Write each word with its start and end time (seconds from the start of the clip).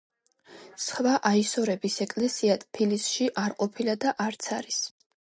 სხვა 0.83 1.11
აისორების 1.29 1.97
ეკლესია 2.05 2.55
ტფილისში 2.63 3.27
არ 3.41 3.53
ყოფილა 3.59 3.95
და 4.07 4.15
არც 4.25 4.49
არის. 4.57 4.81